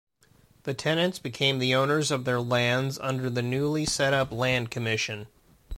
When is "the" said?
0.63-0.73, 1.59-1.75, 3.29-3.43